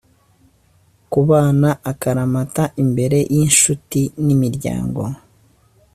kubana 1.11 1.69
akaramata 1.91 2.63
imbere 2.83 3.17
y’inshuti 3.33 4.01
n’imiryango 4.25 5.01